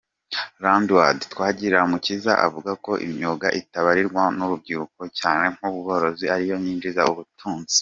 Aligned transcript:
Landuard 0.63 1.19
Twagirumukiza 1.33 2.31
avuga 2.45 2.71
ko 2.85 2.91
imyuga 3.07 3.47
ititabirwa 3.59 4.21
n’urubyiruko 4.37 5.01
cyane 5.19 5.45
nk’ubworozi 5.55 6.25
ariyo 6.35 6.55
yinjiza 6.63 7.01
ubutunzi. 7.11 7.77